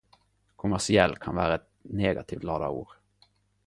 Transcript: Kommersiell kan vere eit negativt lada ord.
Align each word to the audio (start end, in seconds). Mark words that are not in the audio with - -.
Kommersiell 0.63 1.13
kan 1.27 1.39
vere 1.41 1.59
eit 1.61 1.69
negativt 2.03 2.51
lada 2.53 2.75
ord. 2.83 3.01